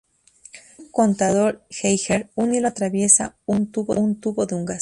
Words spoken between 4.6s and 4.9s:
gas.